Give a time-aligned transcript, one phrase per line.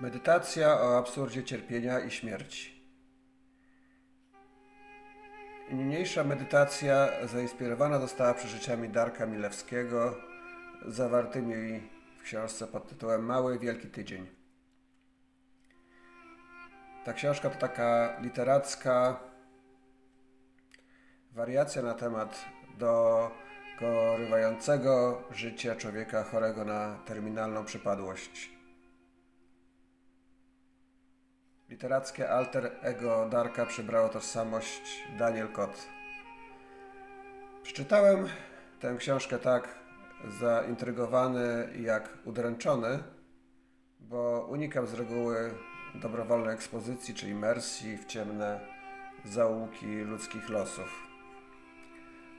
[0.00, 2.84] Medytacja o absurdzie cierpienia i śmierci.
[5.72, 10.16] Niniejsza medytacja zainspirowana została przeżyciami Darka Milewskiego,
[10.86, 11.80] zawartymi
[12.18, 14.26] w książce pod tytułem Mały Wielki Tydzień.
[17.04, 19.20] Ta książka to taka literacka
[21.32, 22.44] wariacja na temat
[22.78, 23.30] do
[23.80, 28.59] gorywającego życia człowieka chorego na terminalną przypadłość.
[31.80, 35.88] Literackie alter ego Darka przybrało tożsamość Daniel Kot.
[37.62, 38.28] Przeczytałem
[38.80, 39.78] tę książkę tak
[40.40, 43.02] zaintrygowany jak udręczony,
[44.00, 45.54] bo unikam z reguły
[45.94, 48.60] dobrowolnej ekspozycji czy imersji w ciemne
[49.24, 51.06] zaułki ludzkich losów.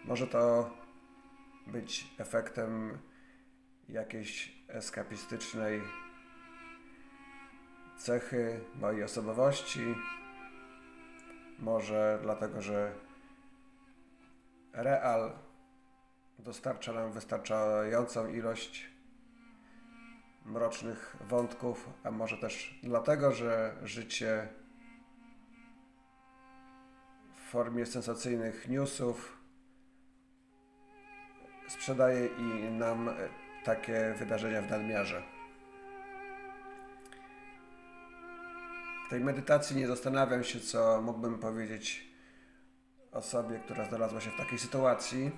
[0.05, 0.69] Może to
[1.67, 2.97] być efektem
[3.89, 5.81] jakiejś eskapistycznej
[8.01, 9.95] cechy mojej osobowości.
[11.59, 12.93] Może dlatego, że
[14.73, 15.31] real
[16.39, 18.91] dostarcza nam wystarczającą ilość
[20.45, 24.47] mrocznych wątków, a może też dlatego, że życie
[27.35, 29.37] w formie sensacyjnych newsów
[31.67, 33.09] sprzedaje i nam
[33.63, 35.40] takie wydarzenia w nadmiarze.
[39.11, 42.07] Tej medytacji nie zastanawiam się, co mógłbym powiedzieć
[43.11, 45.31] osobie, która znalazła się w takiej sytuacji,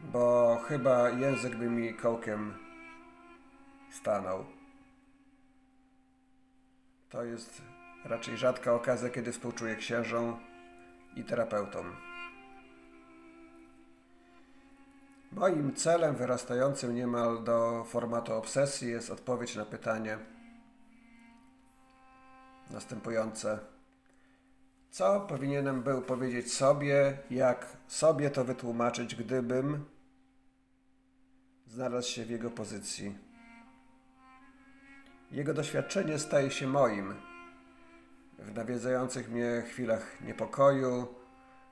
[0.00, 2.54] bo chyba język by mi kołkiem
[3.90, 4.44] stanął.
[7.08, 7.62] To jest
[8.04, 10.40] raczej rzadka okazja, kiedy współczuję księżom
[11.16, 11.96] i terapeutom.
[15.32, 20.18] Moim celem wyrastającym niemal do formatu obsesji jest odpowiedź na pytanie
[22.70, 23.58] następujące.
[24.90, 29.84] Co powinienem był powiedzieć sobie, jak sobie to wytłumaczyć, gdybym
[31.66, 33.18] znalazł się w jego pozycji?
[35.30, 37.14] Jego doświadczenie staje się moim.
[38.38, 41.14] W nawiedzających mnie chwilach niepokoju,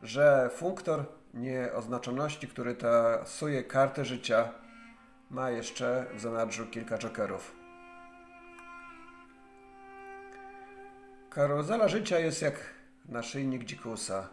[0.03, 1.05] że funktor
[1.35, 4.53] nieoznaczoności, który tasuje kartę życia,
[5.31, 7.58] ma jeszcze w zanadrzu kilka jokerów.
[11.39, 12.55] Karuzela życia jest jak
[13.09, 14.29] naszyjnik dzikusa.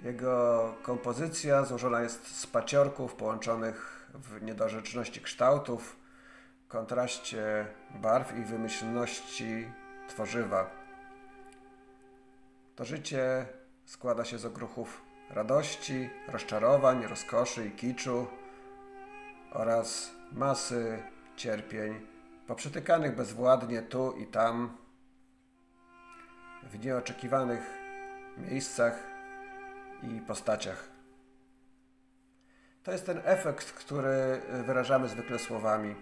[0.00, 5.96] Jego kompozycja złożona jest z paciorków połączonych w niedorzeczności kształtów,
[6.68, 9.70] kontraście barw i wymyślności
[10.08, 10.70] tworzywa.
[12.76, 13.46] To życie
[13.84, 18.26] składa się z okruchów radości, rozczarowań, rozkoszy i kiczu
[19.52, 21.02] oraz masy
[21.36, 22.06] cierpień
[22.46, 24.85] poprzetykanych bezwładnie tu i tam
[26.72, 27.78] w nieoczekiwanych
[28.38, 29.06] miejscach
[30.02, 30.88] i postaciach.
[32.82, 35.94] To jest ten efekt, który wyrażamy zwykle słowami.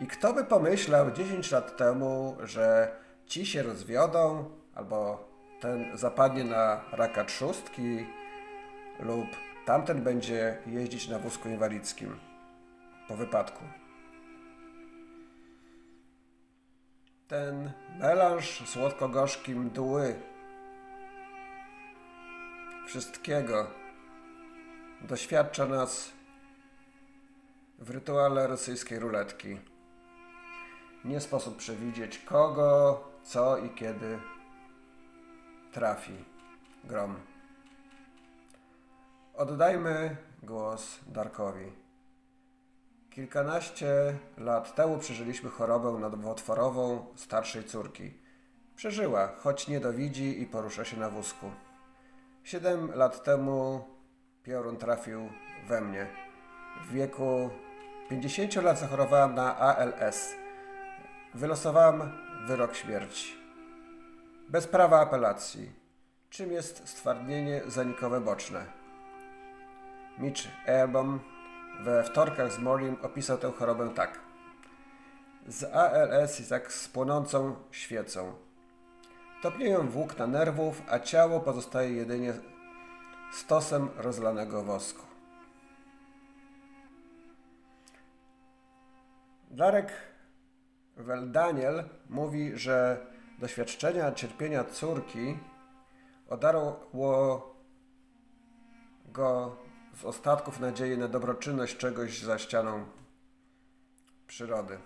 [0.00, 5.28] I kto by pomyślał 10 lat temu, że ci się rozwiodą, albo
[5.60, 8.06] ten zapadnie na raka trzustki,
[9.00, 9.26] lub
[9.64, 12.20] tamten będzie jeździć na wózku inwalidzkim
[13.08, 13.64] po wypadku.
[17.28, 20.14] Ten melanż słodko-gorzki mdły
[22.86, 23.66] wszystkiego
[25.00, 26.12] doświadcza nas
[27.78, 29.58] w rytuale rosyjskiej ruletki.
[31.04, 34.18] Nie sposób przewidzieć kogo, co i kiedy
[35.72, 36.24] trafi
[36.84, 37.16] grom.
[39.34, 41.83] Oddajmy głos Darkowi.
[43.14, 48.14] Kilkanaście lat temu przeżyliśmy chorobę nowotworową starszej córki.
[48.76, 51.50] Przeżyła, choć nie dowidzi i porusza się na wózku.
[52.44, 53.84] Siedem lat temu
[54.42, 55.28] piorun trafił
[55.68, 56.06] we mnie.
[56.86, 57.50] W wieku
[58.08, 60.34] 50 lat zachorowałam na ALS.
[61.34, 62.12] Wylosowałam
[62.46, 63.34] wyrok śmierci.
[64.48, 65.72] Bez prawa apelacji.
[66.30, 68.66] Czym jest stwardnienie zanikowe boczne?
[70.18, 71.33] Mitch Erbom
[71.80, 74.20] we wtorkach z Morim opisał tę chorobę tak.
[75.46, 78.32] Z ALS jest jak z płonącą świecą.
[79.42, 82.32] Topnieją włókna nerwów, a ciało pozostaje jedynie
[83.32, 85.02] stosem rozlanego wosku.
[89.50, 89.92] Darek
[91.26, 93.06] Daniel mówi, że
[93.38, 95.38] doświadczenia cierpienia córki
[96.28, 96.90] odarło
[99.04, 99.56] go
[99.96, 102.84] z ostatków nadziei na dobroczynność czegoś za ścianą
[104.26, 104.78] przyrody.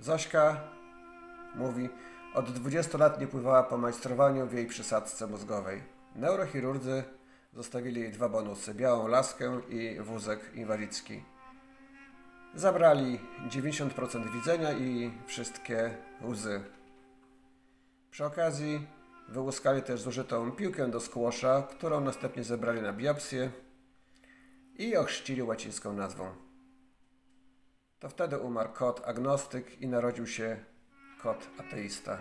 [0.00, 0.60] Zośka
[1.54, 1.88] mówi,
[2.34, 5.82] od 20 lat nie pływała po majstrowaniu w jej przysadce mózgowej.
[6.14, 7.04] Neurochirurdzy
[7.52, 11.22] zostawili jej dwa bonusy, białą laskę i wózek inwalidzki.
[12.54, 16.60] Zabrali 90% widzenia i wszystkie łzy.
[18.10, 18.86] Przy okazji
[19.28, 23.50] wyłuskali też zużytą piłkę do skłosza, którą następnie zebrali na biopsję
[24.78, 26.34] i ochrzcili łacińską nazwą.
[27.98, 30.64] To wtedy umarł kot agnostyk i narodził się
[31.22, 32.18] kot ateista.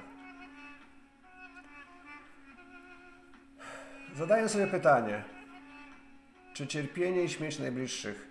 [4.15, 5.23] Zadaję sobie pytanie,
[6.53, 8.27] czy cierpienie i śmierć najbliższych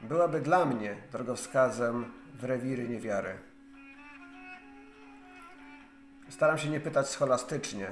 [0.00, 3.49] byłaby dla mnie drogowskazem w rewiry niewiary?
[6.30, 7.86] Staram się nie pytać scholastycznie,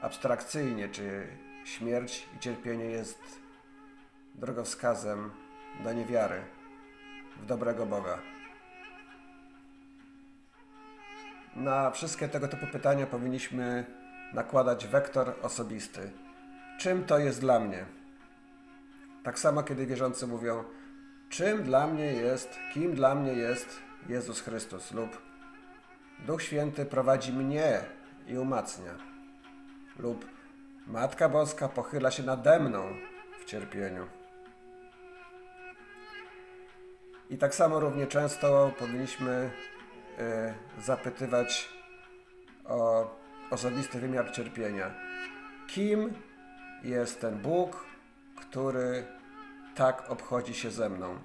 [0.00, 1.26] abstrakcyjnie, czy
[1.64, 3.18] śmierć i cierpienie jest
[4.34, 5.30] drogowskazem
[5.84, 6.42] do niewiary
[7.42, 8.18] w dobrego Boga.
[11.56, 13.84] Na wszystkie tego typu pytania powinniśmy
[14.32, 16.10] nakładać wektor osobisty.
[16.78, 17.86] Czym to jest dla mnie?
[19.24, 20.64] Tak samo, kiedy wierzący mówią,
[21.28, 25.25] czym dla mnie jest, kim dla mnie jest Jezus Chrystus lub
[26.18, 27.80] Duch Święty prowadzi mnie
[28.26, 28.92] i umacnia
[29.98, 30.26] lub
[30.86, 32.84] Matka Boska pochyla się nade mną
[33.40, 34.06] w cierpieniu.
[37.30, 39.50] I tak samo równie często powinniśmy
[40.78, 41.68] y, zapytywać
[42.64, 43.10] o
[43.50, 44.94] osobisty wymiar cierpienia.
[45.68, 46.14] Kim
[46.82, 47.86] jest ten Bóg,
[48.36, 49.04] który
[49.74, 51.18] tak obchodzi się ze mną?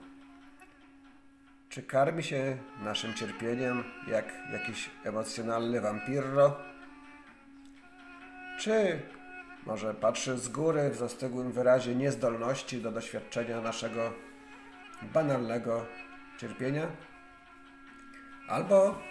[1.71, 6.59] Czy karmi się naszym cierpieniem jak jakiś emocjonalny wampirro?
[8.59, 9.01] Czy
[9.65, 14.13] może patrzy z góry w zastygłym wyrazie niezdolności do doświadczenia naszego
[15.13, 15.85] banalnego
[16.38, 16.88] cierpienia?
[18.47, 19.01] Albo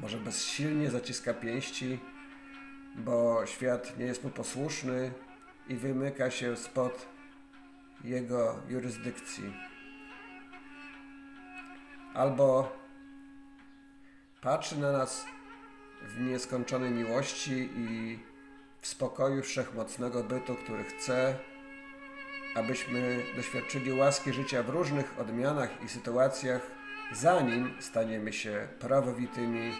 [0.00, 1.98] może bezsilnie zaciska pięści,
[2.96, 5.12] bo świat nie jest mu posłuszny
[5.68, 7.08] i wymyka się spod
[8.04, 9.67] jego jurysdykcji.
[12.14, 12.72] Albo
[14.40, 15.26] patrzy na nas
[16.02, 18.18] w nieskończonej miłości i
[18.80, 21.38] w spokoju wszechmocnego bytu, który chce,
[22.54, 26.62] abyśmy doświadczyli łaski życia w różnych odmianach i sytuacjach,
[27.12, 29.72] zanim staniemy się prawowitymi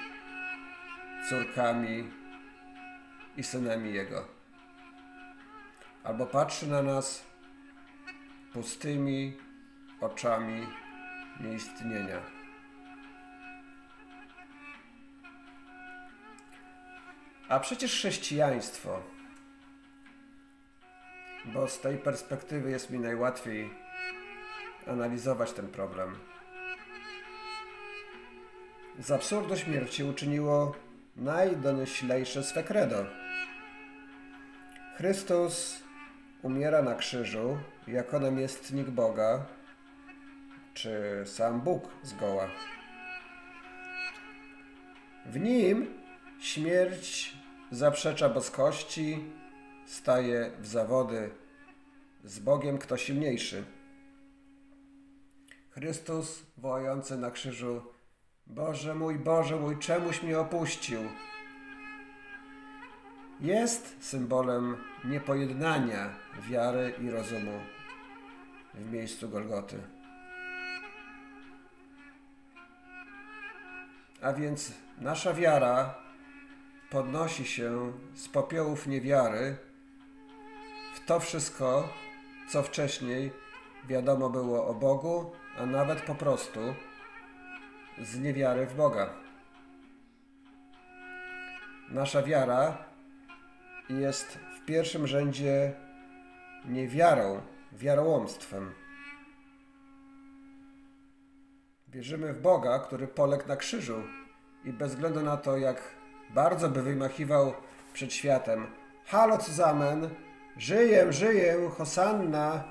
[1.28, 2.10] córkami
[3.36, 4.24] i synami Jego.
[6.04, 7.22] Albo patrzy na nas
[8.52, 9.36] pustymi
[10.00, 10.66] oczami
[11.40, 12.20] nieistnienia.
[17.48, 19.02] A przecież chrześcijaństwo,
[21.44, 23.70] bo z tej perspektywy jest mi najłatwiej
[24.86, 26.18] analizować ten problem.
[28.98, 30.74] Z absurdu śmierci uczyniło
[31.16, 33.06] najdonioślejsze swe credo.
[34.96, 35.82] Chrystus
[36.42, 39.46] umiera na krzyżu jako namiestnik Boga,
[40.78, 42.48] czy sam Bóg zgoła.
[45.26, 45.86] W nim
[46.40, 47.36] śmierć
[47.70, 49.24] zaprzecza boskości,
[49.86, 51.30] staje w zawody
[52.24, 53.64] z Bogiem kto silniejszy.
[55.70, 57.82] Chrystus wołający na krzyżu
[58.46, 61.00] Boże mój, Boże mój, czemuś mnie opuścił?
[63.40, 66.16] Jest symbolem niepojednania
[66.50, 67.60] wiary i rozumu
[68.74, 69.97] w miejscu Golgoty.
[74.22, 75.94] A więc nasza wiara
[76.90, 79.56] podnosi się z popiołów niewiary
[80.94, 81.88] w to wszystko,
[82.48, 83.32] co wcześniej
[83.88, 86.60] wiadomo było o Bogu, a nawet po prostu
[88.02, 89.10] z niewiary w Boga.
[91.88, 92.78] Nasza wiara
[93.88, 95.72] jest w pierwszym rzędzie
[96.64, 97.40] niewiarą,
[97.72, 98.74] wiarołomstwem.
[101.92, 104.02] Wierzymy w Boga, który poległ na krzyżu
[104.64, 105.82] i bez względu na to, jak
[106.30, 107.54] bardzo by wymachiwał
[107.92, 108.66] przed światem.
[109.04, 110.10] Halo Zamen,
[110.56, 112.64] żyję, żyję, Hosanna,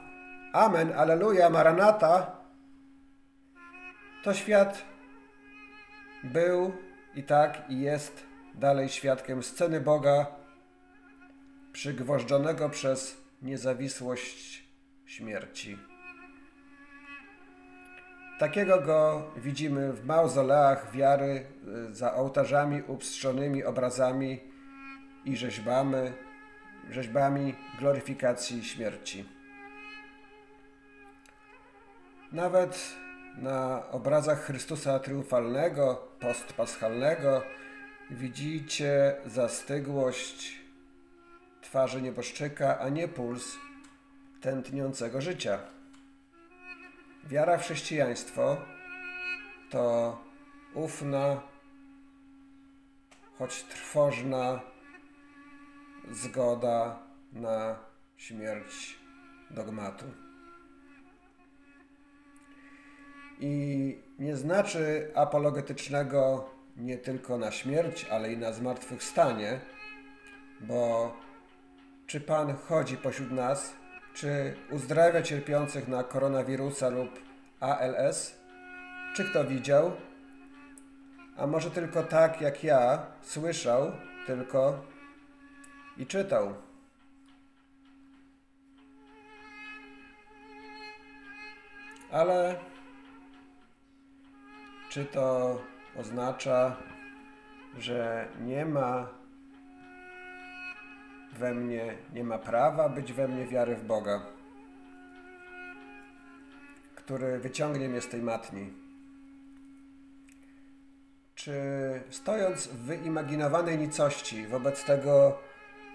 [0.53, 2.41] Amen, Aleluja, Maranata,
[4.23, 4.85] to świat
[6.23, 6.73] był
[7.15, 8.23] i tak i jest
[8.55, 10.25] dalej świadkiem sceny Boga
[11.71, 14.63] przygwożdżonego przez niezawisłość
[15.05, 15.96] śmierci.
[18.37, 21.45] Takiego go widzimy w mauzoleach wiary
[21.89, 24.39] y, za ołtarzami upstrzonymi obrazami
[25.25, 25.97] i rzeźbami,
[26.89, 29.29] rzeźbami gloryfikacji śmierci.
[32.31, 32.93] Nawet
[33.37, 37.41] na obrazach Chrystusa triumfalnego, postpaschalnego
[38.09, 40.59] widzicie zastygłość
[41.61, 43.57] twarzy nieboszczyka, a nie puls
[44.41, 45.76] tętniącego życia.
[47.23, 48.57] Wiara w chrześcijaństwo
[49.69, 50.17] to
[50.73, 51.41] ufna,
[53.37, 54.61] choć trwożna
[56.11, 56.99] zgoda
[57.33, 57.79] na
[58.17, 58.99] śmierć
[59.51, 60.05] dogmatu.
[63.39, 69.59] I nie znaczy apologetycznego nie tylko na śmierć, ale i na zmartwychwstanie,
[70.61, 71.13] bo
[72.07, 73.73] czy Pan chodzi pośród nas,
[74.17, 77.09] czy uzdrawia cierpiących na koronawirusa lub
[77.59, 78.39] ALS,
[79.15, 79.91] czy kto widział,
[81.37, 83.91] a może tylko tak jak ja słyszał
[84.27, 84.85] tylko
[85.97, 86.53] i czytał.
[92.11, 92.55] Ale
[94.89, 95.61] czy to
[95.95, 96.75] oznacza,
[97.77, 99.16] że nie ma
[101.37, 104.21] we mnie, nie ma prawa być we mnie wiary w Boga,
[106.95, 108.73] który wyciągnie mnie z tej matni?
[111.35, 111.53] Czy
[112.09, 115.39] stojąc w wyimaginowanej nicości wobec tego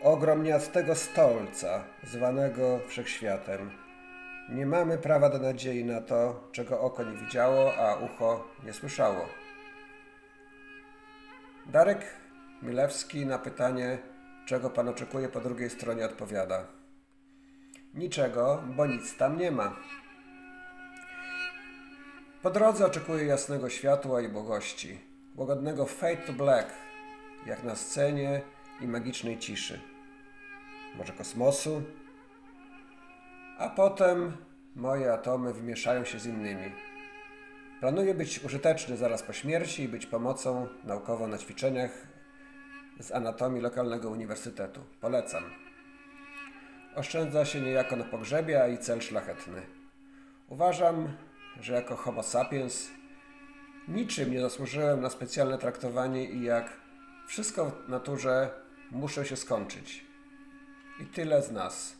[0.02, 3.70] ogromniastego stolca, zwanego wszechświatem,
[4.48, 9.26] nie mamy prawa do nadziei na to, czego oko nie widziało, a ucho nie słyszało.
[11.66, 12.00] Darek
[12.62, 13.98] Milewski na pytanie,
[14.52, 16.66] czego pan oczekuje po drugiej stronie, odpowiada:
[17.94, 19.76] Niczego, bo nic tam nie ma.
[22.42, 24.98] Po drodze oczekuję jasnego światła i błogości,
[25.36, 26.70] łagodnego fade to black,
[27.46, 28.42] jak na scenie
[28.80, 29.80] i magicznej ciszy.
[30.98, 31.82] Może kosmosu,
[33.58, 34.36] a potem
[34.76, 36.72] moje atomy wymieszają się z innymi.
[37.80, 42.12] Planuję być użyteczny zaraz po śmierci i być pomocą naukowo na ćwiczeniach
[43.02, 44.80] z anatomii lokalnego uniwersytetu.
[45.00, 45.44] Polecam.
[46.94, 49.62] Oszczędza się niejako na pogrzebie, a i cel szlachetny.
[50.48, 51.16] Uważam,
[51.60, 52.90] że jako homo sapiens
[53.88, 56.76] niczym nie zasłużyłem na specjalne traktowanie i jak
[57.26, 58.50] wszystko w naturze
[58.90, 60.04] muszę się skończyć.
[61.00, 61.96] I tyle z nas.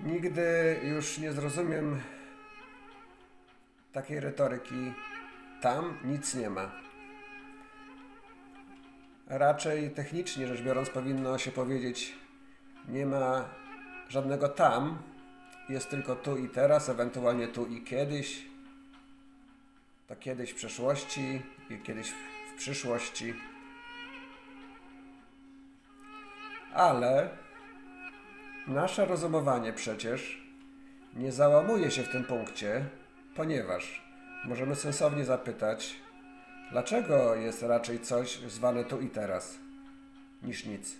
[0.00, 2.00] Nigdy już nie zrozumiem
[3.92, 4.92] takiej retoryki.
[5.60, 6.83] Tam nic nie ma.
[9.26, 12.14] Raczej technicznie rzecz biorąc, powinno się powiedzieć:
[12.88, 13.48] Nie ma
[14.08, 14.98] żadnego tam,
[15.68, 18.46] jest tylko tu i teraz, ewentualnie tu i kiedyś.
[20.06, 22.10] To kiedyś w przeszłości i kiedyś
[22.54, 23.34] w przyszłości.
[26.74, 27.28] Ale
[28.66, 30.42] Nasze rozumowanie przecież
[31.16, 32.84] nie załamuje się w tym punkcie,
[33.36, 34.04] ponieważ
[34.44, 35.96] możemy sensownie zapytać,
[36.70, 39.58] dlaczego jest raczej coś zwane tu i teraz,
[40.42, 40.96] niż nic.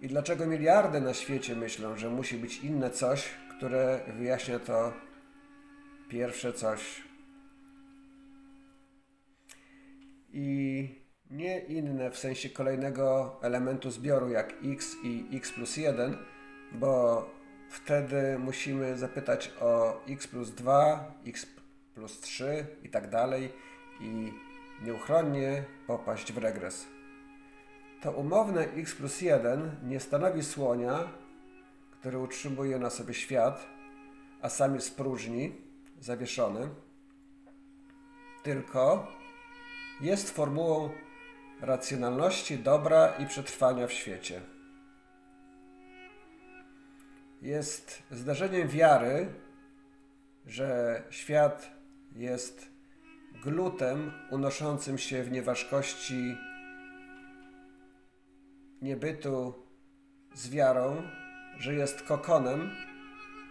[0.00, 4.92] I dlaczego miliardy na świecie myślą, że musi być inne coś, które wyjaśnia to
[6.08, 7.02] pierwsze coś.
[10.32, 10.88] I
[11.30, 16.16] nie inne w sensie kolejnego elementu zbioru jak x i x plus 1,
[16.72, 17.24] bo
[17.70, 21.46] wtedy musimy zapytać o x plus 2, x
[21.98, 23.52] plus 3 i tak dalej
[24.00, 24.32] i
[24.82, 26.86] nieuchronnie popaść w regres.
[28.02, 31.08] To umowne x plus 1 nie stanowi słonia,
[31.90, 33.66] który utrzymuje na sobie świat,
[34.42, 35.52] a sam jest próżni,
[36.00, 36.68] zawieszony,
[38.42, 39.12] tylko
[40.00, 40.90] jest formułą
[41.60, 44.40] racjonalności, dobra i przetrwania w świecie.
[47.42, 49.28] Jest zdarzeniem wiary,
[50.46, 51.77] że świat
[52.16, 52.70] jest
[53.44, 56.36] glutem unoszącym się w nieważkości
[58.82, 59.54] niebytu
[60.34, 61.02] z wiarą,
[61.58, 62.70] że jest kokonem,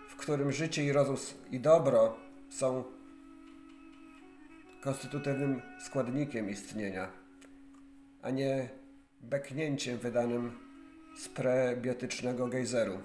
[0.09, 1.17] w którym życie i rozum
[1.51, 2.17] i dobro
[2.49, 2.83] są
[4.81, 7.27] konstytutywnym składnikiem istnienia
[8.21, 8.69] a nie
[9.21, 10.51] beknięciem wydanym
[11.17, 12.99] z prebiotycznego gejzeru.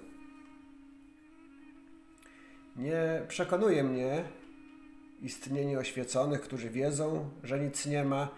[2.77, 4.25] Nie przekonuje mnie
[5.23, 8.29] istnienie oświeconych, którzy wiedzą, że nic nie ma,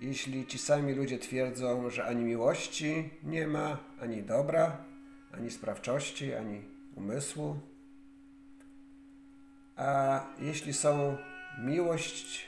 [0.00, 4.84] jeśli ci sami ludzie twierdzą, że ani miłości nie ma, ani dobra,
[5.32, 6.62] ani sprawczości, ani
[6.96, 7.56] umysłu.
[9.76, 11.16] A jeśli są
[11.58, 12.46] miłość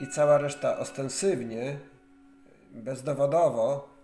[0.00, 1.78] i cała reszta ostensywnie
[2.72, 3.94] bezdowodowo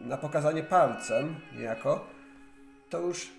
[0.00, 2.06] na pokazanie palcem niejako,
[2.90, 3.32] to już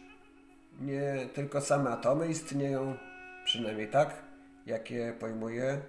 [0.81, 2.97] nie tylko same atomy istnieją,
[3.45, 4.24] przynajmniej tak,
[4.65, 5.81] jakie pojmuje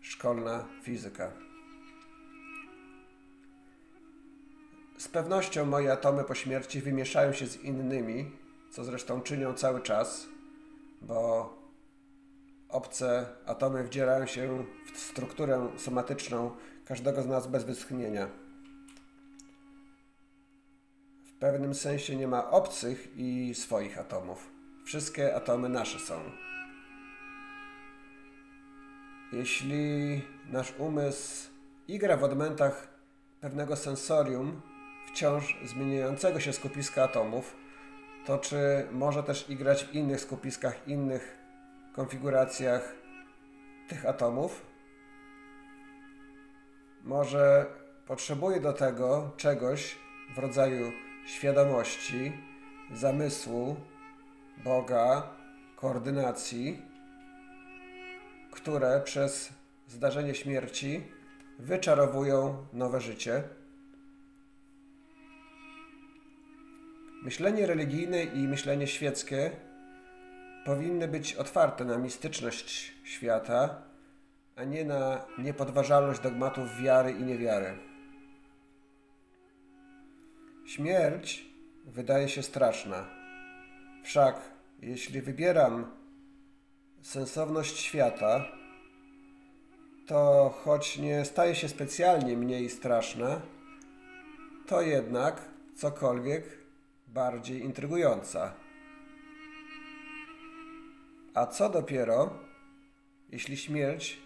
[0.00, 1.32] szkolna fizyka.
[4.98, 8.30] Z pewnością moje atomy po śmierci wymieszają się z innymi,
[8.70, 10.26] co zresztą czynią cały czas,
[11.02, 11.52] bo
[12.68, 16.50] obce atomy wdzierają się w strukturę somatyczną
[16.84, 18.28] każdego z nas bez wytchnienia.
[21.24, 24.50] W pewnym sensie nie ma obcych i swoich atomów.
[24.84, 26.20] Wszystkie atomy nasze są.
[29.32, 31.50] Jeśli nasz umysł
[31.88, 32.88] igra w odmętach
[33.40, 34.62] pewnego sensorium,
[35.08, 37.56] wciąż zmieniającego się skupiska atomów,
[38.26, 41.38] to czy może też igrać w innych skupiskach, innych
[41.92, 42.94] konfiguracjach
[43.88, 44.66] tych atomów?
[47.04, 47.66] Może
[48.06, 49.96] potrzebuje do tego czegoś
[50.34, 50.92] w rodzaju
[51.26, 52.32] świadomości,
[52.92, 53.76] zamysłu,
[54.64, 55.22] Boga,
[55.76, 56.82] koordynacji,
[58.66, 59.52] które przez
[59.88, 61.02] zdarzenie śmierci
[61.58, 63.42] wyczarowują nowe życie.
[67.22, 69.50] Myślenie religijne i myślenie świeckie
[70.64, 73.82] powinny być otwarte na mistyczność świata,
[74.56, 77.78] a nie na niepodważalność dogmatów wiary i niewiary.
[80.66, 81.46] Śmierć
[81.84, 83.04] wydaje się straszna.
[84.04, 84.40] Wszak,
[84.82, 86.05] jeśli wybieram
[87.06, 88.44] sensowność świata,
[90.06, 93.40] to choć nie staje się specjalnie mniej straszna,
[94.66, 96.44] to jednak cokolwiek
[97.08, 98.54] bardziej intrygująca.
[101.34, 102.38] A co dopiero,
[103.32, 104.20] jeśli śmierć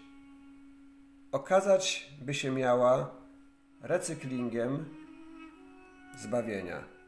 [1.31, 3.11] okazać by się miała
[3.81, 4.85] recyklingiem
[6.17, 7.00] zbawienia.